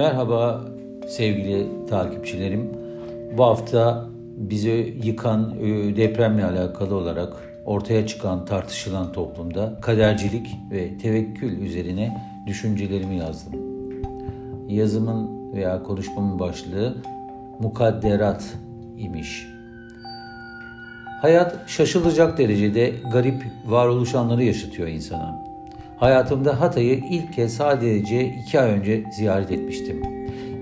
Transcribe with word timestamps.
Merhaba 0.00 0.60
sevgili 1.08 1.66
takipçilerim. 1.90 2.70
Bu 3.38 3.44
hafta 3.44 4.08
bizi 4.36 4.96
yıkan 5.04 5.54
e, 5.60 5.96
depremle 5.96 6.44
alakalı 6.44 6.94
olarak 6.94 7.32
ortaya 7.64 8.06
çıkan 8.06 8.44
tartışılan 8.44 9.12
toplumda 9.12 9.78
kadercilik 9.82 10.46
ve 10.70 10.98
tevekkül 10.98 11.58
üzerine 11.62 12.16
düşüncelerimi 12.46 13.16
yazdım. 13.16 13.52
Yazımın 14.68 15.52
veya 15.52 15.82
konuşmamın 15.82 16.38
başlığı 16.38 16.94
mukadderat 17.58 18.44
imiş. 18.98 19.46
Hayat 21.22 21.68
şaşılacak 21.68 22.38
derecede 22.38 22.94
garip 23.12 23.44
varoluşanları 23.66 24.44
yaşatıyor 24.44 24.88
insana. 24.88 25.49
Hayatımda 26.00 26.60
Hatay'ı 26.60 27.00
ilk 27.10 27.32
kez 27.32 27.56
sadece 27.56 28.26
iki 28.26 28.60
ay 28.60 28.70
önce 28.70 29.04
ziyaret 29.16 29.50
etmiştim. 29.50 30.02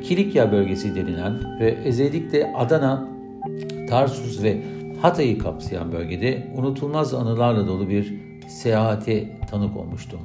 Kilikya 0.02 0.52
bölgesi 0.52 0.94
denilen 0.94 1.60
ve 1.60 1.76
özellikle 1.84 2.52
Adana, 2.56 3.08
Tarsus 3.88 4.42
ve 4.42 4.62
Hatay'ı 5.02 5.38
kapsayan 5.38 5.92
bölgede 5.92 6.46
unutulmaz 6.56 7.14
anılarla 7.14 7.66
dolu 7.66 7.88
bir 7.88 8.14
seyahate 8.48 9.28
tanık 9.50 9.76
olmuştum. 9.76 10.20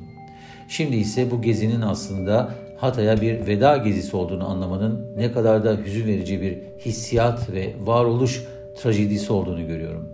Şimdi 0.68 0.96
ise 0.96 1.32
bu 1.32 1.42
gezinin 1.42 1.82
aslında 1.82 2.56
Hatay'a 2.78 3.22
bir 3.22 3.48
veda 3.48 3.78
gezisi 3.78 4.16
olduğunu 4.16 4.50
anlamanın 4.50 5.18
ne 5.18 5.32
kadar 5.32 5.64
da 5.64 5.78
hüzün 5.86 6.08
verici 6.08 6.42
bir 6.42 6.58
hissiyat 6.86 7.52
ve 7.52 7.74
varoluş 7.86 8.44
trajedisi 8.76 9.34
olduğunu 9.34 9.68
görüyorum. 9.68 10.13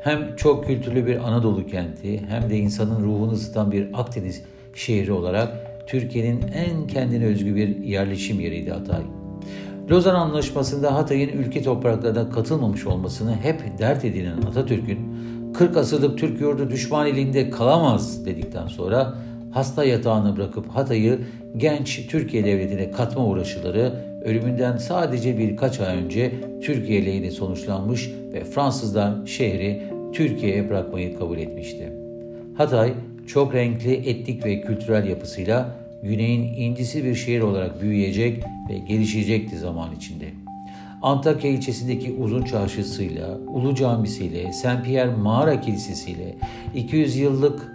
Hem 0.00 0.36
çok 0.36 0.66
kültürlü 0.66 1.06
bir 1.06 1.28
Anadolu 1.28 1.66
kenti 1.66 2.20
hem 2.28 2.50
de 2.50 2.56
insanın 2.56 3.04
ruhunu 3.04 3.32
ısıtan 3.32 3.72
bir 3.72 3.88
Akdeniz 3.94 4.42
şehri 4.74 5.12
olarak 5.12 5.48
Türkiye'nin 5.86 6.42
en 6.54 6.86
kendine 6.86 7.24
özgü 7.24 7.56
bir 7.56 7.76
yerleşim 7.76 8.40
yeriydi 8.40 8.70
Hatay. 8.70 9.02
Lozan 9.90 10.14
Anlaşması'nda 10.14 10.94
Hatay'ın 10.94 11.28
ülke 11.28 11.62
topraklarına 11.62 12.30
katılmamış 12.30 12.86
olmasını 12.86 13.36
hep 13.36 13.78
dert 13.78 14.04
edinen 14.04 14.36
Atatürk'ün 14.36 14.98
40 15.54 15.76
asırlık 15.76 16.18
Türk 16.18 16.40
yurdu 16.40 16.70
düşman 16.70 17.06
elinde 17.06 17.50
kalamaz 17.50 18.26
dedikten 18.26 18.66
sonra 18.66 19.14
hasta 19.52 19.84
yatağını 19.84 20.36
bırakıp 20.36 20.68
Hatay'ı 20.68 21.18
genç 21.56 22.06
Türkiye 22.06 22.44
devletine 22.44 22.90
katma 22.90 23.26
uğraşıları 23.26 23.92
ölümünden 24.24 24.76
sadece 24.76 25.38
birkaç 25.38 25.80
ay 25.80 25.96
önce 25.96 26.32
Türkiye 26.62 27.06
lehine 27.06 27.30
sonuçlanmış 27.30 28.10
ve 28.32 28.44
Fransızlar 28.44 29.26
şehri 29.26 29.97
Türkiye'ye 30.12 30.70
bırakmayı 30.70 31.18
kabul 31.18 31.38
etmişti. 31.38 31.92
Hatay 32.56 32.92
çok 33.26 33.54
renkli 33.54 33.94
etnik 33.94 34.44
ve 34.44 34.60
kültürel 34.60 35.08
yapısıyla 35.08 35.76
güneyin 36.02 36.54
incisi 36.54 37.04
bir 37.04 37.14
şehir 37.14 37.40
olarak 37.40 37.82
büyüyecek 37.82 38.44
ve 38.70 38.78
gelişecekti 38.78 39.58
zaman 39.58 39.94
içinde. 39.96 40.24
Antakya 41.02 41.50
ilçesindeki 41.50 42.12
uzun 42.12 42.42
çarşısıyla, 42.42 43.38
Ulu 43.48 43.74
Camisiyle, 43.74 44.52
Saint 44.52 44.84
Pierre 44.84 45.14
Mağara 45.14 45.60
Kilisesiyle, 45.60 46.34
200 46.74 47.16
yıllık 47.16 47.72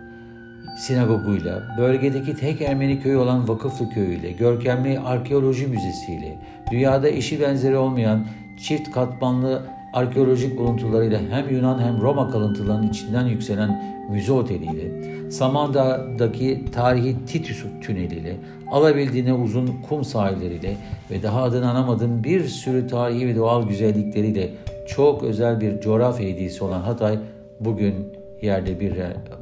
sinagoguyla, 0.78 1.75
bölgedeki 1.78 2.36
tek 2.36 2.62
Ermeni 2.62 3.00
köyü 3.00 3.18
olan 3.18 3.47
Vakıflı 3.47 3.90
Köyü'yle, 3.90 4.31
görkemli 4.31 5.00
arkeoloji 5.00 5.68
müzesiyle, 5.68 6.40
dünyada 6.72 7.09
eşi 7.09 7.42
benzeri 7.42 7.78
olmayan 7.78 8.25
çift 8.58 8.92
katmanlı 8.92 9.62
arkeolojik 9.94 10.58
buluntularıyla 10.58 11.19
hem 11.30 11.49
Yunan 11.49 11.80
hem 11.80 12.02
Roma 12.02 12.31
kalıntılarının 12.31 12.89
içinden 12.89 13.25
yükselen 13.25 13.94
müze 14.11 14.31
oteliyle, 14.31 15.13
Samandağ'daki 15.31 16.66
tarihi 16.72 17.25
Titus 17.25 17.63
tüneliyle, 17.81 18.35
alabildiğine 18.72 19.33
uzun 19.33 19.69
kum 19.89 20.03
sahilleriyle 20.03 20.77
ve 21.11 21.23
daha 21.23 21.44
adını 21.44 21.69
anamadığım 21.69 22.23
bir 22.23 22.44
sürü 22.44 22.88
tarihi 22.88 23.28
ve 23.28 23.35
doğal 23.35 23.68
güzellikleriyle 23.68 24.50
çok 24.88 25.23
özel 25.23 25.62
bir 25.62 25.81
coğrafya 25.81 26.28
hediyesi 26.28 26.63
olan 26.63 26.81
Hatay 26.81 27.19
bugün 27.59 27.95
yerde 28.41 28.79
bir, 28.79 28.94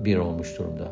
bir 0.06 0.18
olmuş 0.18 0.60
durumda. 0.60 0.88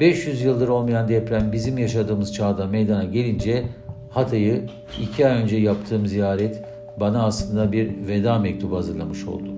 500 0.00 0.42
yıldır 0.42 0.68
olmayan 0.68 1.08
deprem 1.08 1.52
bizim 1.52 1.78
yaşadığımız 1.78 2.34
çağda 2.34 2.66
meydana 2.66 3.04
gelince 3.04 3.64
Hatay'ı 4.10 4.62
iki 5.00 5.26
ay 5.26 5.42
önce 5.42 5.56
yaptığım 5.56 6.06
ziyaret 6.06 6.62
bana 7.00 7.24
aslında 7.24 7.72
bir 7.72 8.08
veda 8.08 8.38
mektubu 8.38 8.76
hazırlamış 8.76 9.24
oldu. 9.24 9.48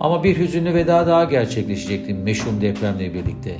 Ama 0.00 0.24
bir 0.24 0.38
hüzünlü 0.38 0.74
veda 0.74 1.06
daha 1.06 1.24
gerçekleşecekti 1.24 2.14
meşhum 2.14 2.60
depremle 2.60 3.14
birlikte. 3.14 3.56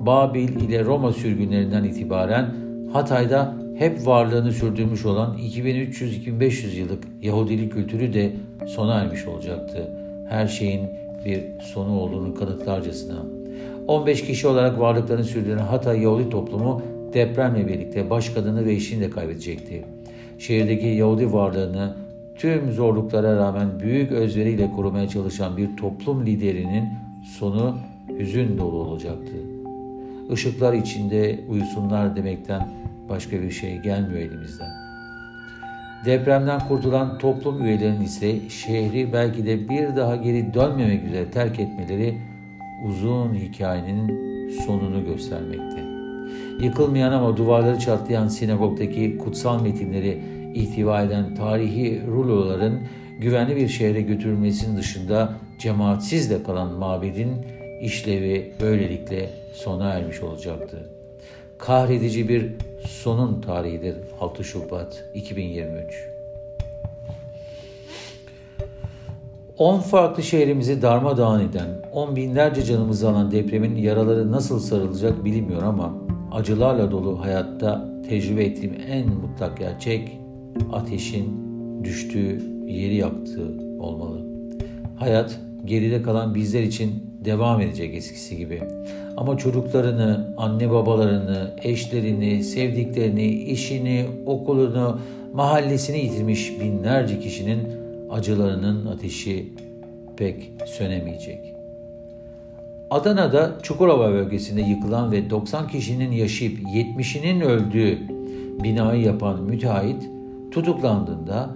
Babil 0.00 0.48
ile 0.48 0.84
Roma 0.84 1.12
sürgünlerinden 1.12 1.84
itibaren 1.84 2.54
Hatay'da 2.92 3.54
hep 3.78 4.06
varlığını 4.06 4.52
sürdürmüş 4.52 5.04
olan 5.04 5.36
2300-2500 5.38 6.76
yıllık 6.76 7.04
Yahudilik 7.22 7.72
kültürü 7.72 8.12
de 8.12 8.32
sona 8.66 8.94
ermiş 8.94 9.26
olacaktı. 9.26 9.90
Her 10.28 10.46
şeyin 10.46 10.86
bir 11.24 11.60
sonu 11.60 12.00
olduğunu 12.00 12.34
kanıtlarcasına. 12.34 13.16
15 13.86 14.26
kişi 14.26 14.46
olarak 14.46 14.80
varlıklarını 14.80 15.24
sürdüren 15.24 15.58
Hatay 15.58 16.02
Yahudi 16.02 16.30
toplumu 16.30 16.82
depremle 17.12 17.68
birlikte 17.68 18.10
başkanını 18.10 18.66
ve 18.66 18.72
eşini 18.72 19.00
de 19.00 19.10
kaybedecekti. 19.10 19.84
Şehirdeki 20.38 20.86
Yahudi 20.86 21.32
varlığını 21.32 21.94
tüm 22.38 22.72
zorluklara 22.72 23.36
rağmen 23.36 23.80
büyük 23.80 24.12
özveriyle 24.12 24.70
korumaya 24.70 25.08
çalışan 25.08 25.56
bir 25.56 25.76
toplum 25.76 26.26
liderinin 26.26 26.88
sonu 27.38 27.76
hüzün 28.18 28.58
dolu 28.58 28.76
olacaktı. 28.76 29.32
Işıklar 30.32 30.72
içinde 30.72 31.40
uyusunlar 31.48 32.16
demekten 32.16 32.68
başka 33.08 33.42
bir 33.42 33.50
şey 33.50 33.78
gelmiyor 33.78 34.20
elimizden. 34.20 34.70
Depremden 36.04 36.60
kurtulan 36.68 37.18
toplum 37.18 37.64
üyelerinin 37.64 38.00
ise 38.00 38.48
şehri 38.48 39.12
belki 39.12 39.46
de 39.46 39.68
bir 39.68 39.96
daha 39.96 40.16
geri 40.16 40.54
dönmemek 40.54 41.04
üzere 41.04 41.30
terk 41.30 41.60
etmeleri 41.60 42.14
uzun 42.88 43.34
hikayenin 43.34 44.06
sonunu 44.66 45.04
göstermekte. 45.04 45.84
Yıkılmayan 46.60 47.12
ama 47.12 47.36
duvarları 47.36 47.78
çatlayan 47.78 48.28
sinagogdaki 48.28 49.18
kutsal 49.18 49.62
metinleri 49.62 50.35
ihtiva 50.56 51.02
eden 51.02 51.34
tarihi 51.34 52.02
ruloların 52.06 52.80
güvenli 53.20 53.56
bir 53.56 53.68
şehre 53.68 54.00
götürülmesinin 54.00 54.76
dışında 54.76 55.32
cemaatsiz 55.58 56.30
de 56.30 56.42
kalan 56.42 56.72
mabedin 56.72 57.30
işlevi 57.80 58.52
böylelikle 58.60 59.30
sona 59.52 59.90
ermiş 59.90 60.22
olacaktı. 60.22 60.90
Kahredici 61.58 62.28
bir 62.28 62.52
sonun 62.86 63.40
tarihidir 63.40 63.96
6 64.20 64.44
Şubat 64.44 65.04
2023. 65.14 66.08
10 69.58 69.80
farklı 69.80 70.22
şehrimizi 70.22 70.82
darmadağın 70.82 71.48
eden, 71.48 71.68
on 71.92 72.16
binlerce 72.16 72.62
canımızı 72.62 73.08
alan 73.10 73.30
depremin 73.30 73.76
yaraları 73.76 74.32
nasıl 74.32 74.60
sarılacak 74.60 75.24
bilinmiyor 75.24 75.62
ama 75.62 75.94
acılarla 76.32 76.90
dolu 76.90 77.20
hayatta 77.20 77.88
tecrübe 78.08 78.44
ettiğim 78.44 78.76
en 78.88 79.08
mutlak 79.08 79.58
gerçek 79.58 80.25
ateşin 80.72 81.46
düştüğü 81.84 82.42
yeri 82.66 82.94
yaktığı 82.94 83.48
olmalı. 83.80 84.26
Hayat 84.96 85.40
geride 85.64 86.02
kalan 86.02 86.34
bizler 86.34 86.62
için 86.62 86.92
devam 87.24 87.60
edecek 87.60 87.94
eskisi 87.94 88.36
gibi. 88.36 88.62
Ama 89.16 89.36
çocuklarını, 89.36 90.34
anne 90.36 90.70
babalarını, 90.70 91.56
eşlerini, 91.62 92.44
sevdiklerini, 92.44 93.26
işini, 93.26 94.06
okulunu, 94.26 95.00
mahallesini 95.34 95.98
yitirmiş 95.98 96.60
binlerce 96.60 97.20
kişinin 97.20 97.58
acılarının 98.10 98.86
ateşi 98.86 99.52
pek 100.16 100.52
sönemeyecek. 100.66 101.38
Adana'da 102.90 103.58
Çukurova 103.62 104.12
bölgesinde 104.12 104.60
yıkılan 104.60 105.12
ve 105.12 105.30
90 105.30 105.68
kişinin 105.68 106.12
yaşayıp 106.12 106.58
70'inin 106.58 107.40
öldüğü 107.40 107.98
binayı 108.64 109.02
yapan 109.02 109.42
müteahhit 109.42 110.15
tutuklandığında 110.56 111.50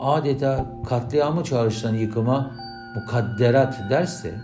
adeta 0.00 0.66
katliamı 0.86 1.44
çağrıştıran 1.44 1.94
yıkıma 1.94 2.50
mukadderat 2.94 3.90
derse 3.90 4.34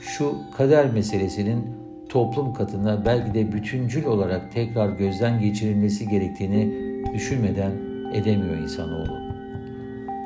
şu 0.00 0.34
kader 0.56 0.90
meselesinin 0.90 1.76
toplum 2.08 2.54
katına 2.54 3.04
belki 3.04 3.34
de 3.34 3.52
bütüncül 3.52 4.04
olarak 4.04 4.52
tekrar 4.52 4.88
gözden 4.88 5.40
geçirilmesi 5.40 6.08
gerektiğini 6.08 6.72
düşünmeden 7.14 7.72
edemiyor 8.12 8.56
insanoğlu. 8.56 9.18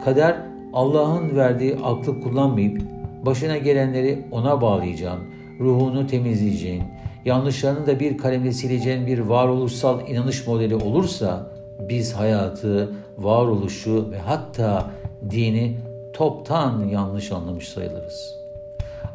Kader 0.05 0.37
Allah'ın 0.73 1.37
verdiği 1.37 1.77
aklı 1.85 2.21
kullanmayıp 2.21 2.83
başına 3.27 3.57
gelenleri 3.57 4.27
ona 4.31 4.61
bağlayacağın, 4.61 5.21
ruhunu 5.61 6.07
temizleyeceğin, 6.07 6.85
yanlışlarını 7.25 7.87
da 7.87 8.01
bir 8.01 8.19
kalemle 8.19 8.53
sileceğin 8.53 9.07
bir 9.07 9.19
varoluşsal 9.19 10.09
inanış 10.09 10.47
modeli 10.47 10.75
olursa 10.75 11.56
biz 11.89 12.13
hayatı, 12.13 12.91
varoluşu 13.19 14.11
ve 14.11 14.19
hatta 14.19 14.91
dini 15.31 15.77
toptan 16.13 16.89
yanlış 16.89 17.33
anlamış 17.33 17.69
sayılırız. 17.69 18.35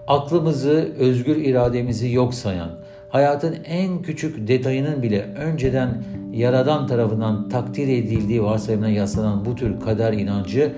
Aklımızı, 0.07 0.91
özgür 0.99 1.35
irademizi 1.35 2.11
yok 2.11 2.33
sayan, 2.33 2.69
hayatın 3.09 3.55
en 3.65 4.01
küçük 4.01 4.47
detayının 4.47 5.03
bile 5.03 5.21
önceden 5.23 6.03
Yaradan 6.33 6.87
tarafından 6.87 7.49
takdir 7.49 7.87
edildiği 7.87 8.43
varsayımına 8.43 8.89
yaslanan 8.89 9.45
bu 9.45 9.55
tür 9.55 9.79
kader 9.79 10.13
inancı 10.13 10.73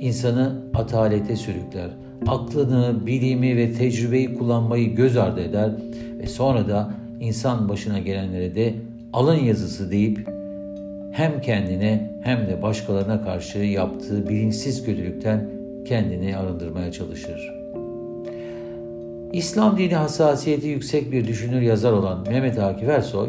insanı 0.00 0.52
atalete 0.74 1.36
sürükler. 1.36 1.90
Aklını, 2.26 3.06
bilimi 3.06 3.56
ve 3.56 3.72
tecrübeyi 3.72 4.38
kullanmayı 4.38 4.94
göz 4.94 5.16
ardı 5.16 5.40
eder 5.40 5.70
ve 6.18 6.26
sonra 6.26 6.68
da 6.68 6.90
insan 7.20 7.68
başına 7.68 7.98
gelenlere 7.98 8.54
de 8.54 8.74
alın 9.12 9.38
yazısı 9.38 9.90
deyip 9.90 10.28
hem 11.12 11.40
kendine 11.40 12.10
hem 12.22 12.46
de 12.46 12.62
başkalarına 12.62 13.24
karşı 13.24 13.58
yaptığı 13.58 14.28
bilinçsiz 14.28 14.84
kötülükten 14.84 15.48
kendini 15.84 16.36
arındırmaya 16.36 16.92
çalışır. 16.92 17.52
İslam 19.32 19.78
dini 19.78 19.94
hassasiyeti 19.94 20.68
yüksek 20.68 21.12
bir 21.12 21.26
düşünür 21.26 21.60
yazar 21.60 21.92
olan 21.92 22.24
Mehmet 22.28 22.58
Akif 22.58 22.88
Ersoy, 22.88 23.28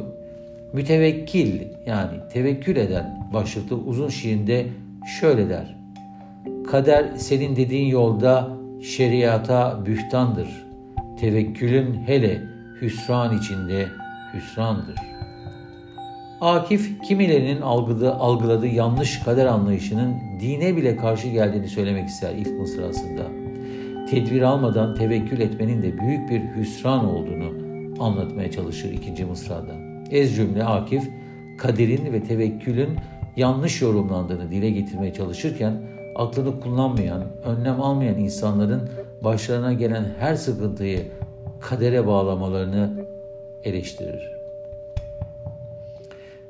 mütevekkil 0.74 1.62
yani 1.86 2.18
tevekkül 2.34 2.76
eden 2.76 3.30
başlıklı 3.34 3.76
uzun 3.76 4.10
şiirinde 4.10 4.66
şöyle 5.20 5.50
der. 5.50 5.76
Kader 6.72 7.06
senin 7.18 7.56
dediğin 7.56 7.88
yolda 7.88 8.50
şeriata 8.84 9.86
bühtandır. 9.86 10.48
Tevekkülün 11.20 11.94
hele 12.06 12.42
hüsran 12.82 13.38
içinde 13.38 13.88
hüsrandır. 14.34 14.96
Akif 16.44 17.02
kimilerinin 17.02 17.62
algıladığı, 17.62 18.14
algıladığı 18.14 18.68
yanlış 18.68 19.20
kader 19.20 19.46
anlayışının 19.46 20.16
dine 20.40 20.78
bile 20.78 20.98
karşı 20.98 21.28
geldiğini 21.28 21.68
söylemek 21.68 22.10
ister 22.10 22.36
ilk 22.36 22.60
mısrasında. 22.60 23.22
Tedbir 24.10 24.42
almadan 24.42 24.96
tevekkül 24.96 25.40
etmenin 25.40 25.82
de 25.82 25.98
büyük 26.00 26.30
bir 26.30 26.62
hüsran 26.62 27.06
olduğunu 27.06 27.52
anlatmaya 28.00 28.52
çalışır 28.52 28.92
ikinci 28.92 29.26
mısrada. 29.26 29.74
Ez 30.12 30.36
cümle 30.36 30.64
Akif, 30.64 31.10
kaderin 31.58 32.14
ve 32.14 32.24
tevekkülün 32.24 32.90
yanlış 33.36 33.82
yorumlandığını 33.82 34.52
dile 34.52 34.70
getirmeye 34.70 35.14
çalışırken 35.14 35.82
aklını 36.16 36.60
kullanmayan, 36.60 37.24
önlem 37.46 37.82
almayan 37.82 38.18
insanların 38.18 38.90
başlarına 39.24 39.74
gelen 39.74 40.06
her 40.20 40.36
sıkıntıyı 40.36 41.12
kadere 41.62 42.08
bağlamalarını 42.08 43.06
eleştirir. 43.64 44.43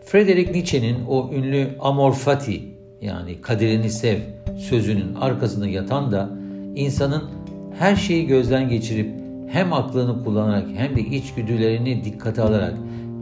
Friedrich 0.05 0.51
Nietzsche'nin 0.51 1.05
o 1.09 1.29
ünlü 1.33 1.67
amor 1.79 2.13
fati 2.13 2.61
yani 3.01 3.41
kaderini 3.41 3.89
sev 3.89 4.17
sözünün 4.57 5.15
arkasında 5.15 5.67
yatan 5.67 6.11
da 6.11 6.29
insanın 6.75 7.23
her 7.79 7.95
şeyi 7.95 8.27
gözden 8.27 8.69
geçirip 8.69 9.09
hem 9.47 9.73
aklını 9.73 10.23
kullanarak 10.23 10.67
hem 10.75 10.95
de 10.95 11.01
içgüdülerini 11.01 12.03
dikkate 12.03 12.41
alarak 12.41 12.73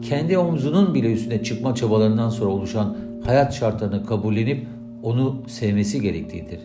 kendi 0.01 0.38
omzunun 0.38 0.94
bile 0.94 1.12
üstüne 1.12 1.44
çıkma 1.44 1.75
çabalarından 1.75 2.30
sonra 2.30 2.50
oluşan 2.50 2.98
hayat 3.25 3.54
şartlarını 3.54 4.06
kabullenip 4.06 4.68
onu 5.04 5.44
sevmesi 5.48 6.01
gerektiğidir. 6.01 6.60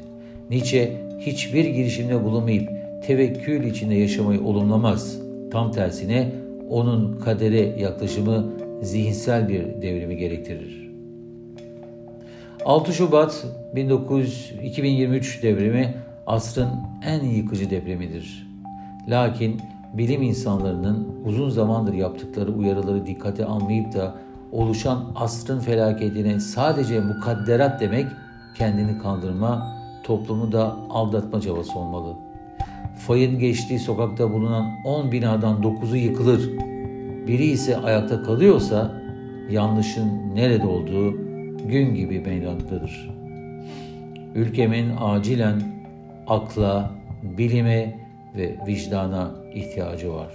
Nietzsche 0.50 1.02
hiçbir 1.20 1.64
girişimde 1.64 2.24
bulunmayıp 2.24 2.68
tevekkül 3.06 3.64
içinde 3.64 3.94
yaşamayı 3.94 4.42
olumlamaz. 4.42 5.18
Tam 5.50 5.72
tersine 5.72 6.32
onun 6.70 7.18
kadere 7.18 7.80
yaklaşımı 7.80 8.46
zihinsel 8.82 9.48
bir 9.48 9.82
devrimi 9.82 10.16
gerektirir. 10.16 10.90
6 12.64 12.92
Şubat 12.92 13.44
19, 13.76 14.52
2023 14.64 15.42
depremi 15.42 15.94
asrın 16.26 16.68
en 17.06 17.24
yıkıcı 17.24 17.70
depremidir. 17.70 18.46
Lakin 19.08 19.60
bilim 19.94 20.22
insanlarının 20.22 21.08
uzun 21.24 21.50
zamandır 21.50 21.92
yaptıkları 21.92 22.52
uyarıları 22.52 23.06
dikkate 23.06 23.44
almayıp 23.44 23.92
da 23.94 24.14
oluşan 24.52 25.12
asrın 25.16 25.60
felaketine 25.60 26.40
sadece 26.40 27.00
mukadderat 27.00 27.80
demek 27.80 28.06
kendini 28.58 28.98
kandırma, 28.98 29.76
toplumu 30.02 30.52
da 30.52 30.76
aldatma 30.90 31.40
çabası 31.40 31.78
olmalı. 31.78 32.14
Fayın 33.06 33.38
geçtiği 33.38 33.78
sokakta 33.78 34.32
bulunan 34.32 34.66
10 34.84 35.12
binadan 35.12 35.62
9'u 35.62 35.96
yıkılır. 35.96 36.50
Biri 37.26 37.44
ise 37.44 37.76
ayakta 37.76 38.22
kalıyorsa 38.22 39.02
yanlışın 39.50 40.34
nerede 40.34 40.66
olduğu 40.66 41.12
gün 41.68 41.94
gibi 41.94 42.20
meydandadır. 42.20 43.10
Ülkemin 44.34 44.90
acilen 45.00 45.62
akla, 46.26 46.90
bilime 47.22 47.94
ve 48.36 48.56
vicdana 48.66 49.30
ihtiyacı 49.54 50.12
var. 50.12 50.32